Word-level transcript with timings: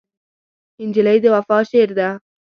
نجلۍ 0.87 1.17
د 1.23 1.25
وفا 1.35 1.57
شعر 1.69 1.89
ده. 1.99 2.09